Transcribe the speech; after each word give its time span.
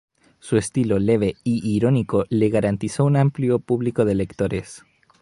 Su 0.39 0.57
estilo 0.57 0.97
leve 0.97 1.27
e 1.45 1.61
irónico 1.61 2.25
le 2.29 2.49
garantizó 2.49 3.05
un 3.05 3.17
amplio 3.17 3.59
público 3.59 4.03
de 4.03 4.15
lectores. 4.15 4.83